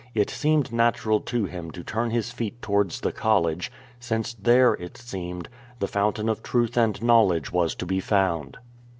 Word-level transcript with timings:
It 0.15 0.31
seemed 0.31 0.73
natural 0.73 1.19
to 1.19 1.45
him 1.45 1.69
to 1.69 1.83
turn 1.83 2.09
his 2.09 2.31
feet 2.31 2.59
towards 2.59 3.01
the 3.01 3.11
College, 3.11 3.71
since 3.99 4.33
there, 4.33 4.73
it 4.73 4.97
seemed, 4.97 5.47
the 5.77 5.87
fountain 5.87 6.27
of 6.27 6.41
truth 6.41 6.75
and 6.75 6.99
knowledge 7.03 7.51
was 7.51 7.75
to 7.75 7.85
be 7.85 7.99
found. 7.99 8.57